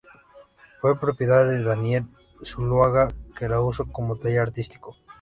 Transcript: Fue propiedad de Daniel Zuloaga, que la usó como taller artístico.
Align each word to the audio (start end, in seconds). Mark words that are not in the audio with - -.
Fue 0.79 0.99
propiedad 0.99 1.47
de 1.47 1.63
Daniel 1.63 2.07
Zuloaga, 2.43 3.09
que 3.37 3.47
la 3.47 3.61
usó 3.61 3.85
como 3.91 4.15
taller 4.15 4.39
artístico. 4.41 4.95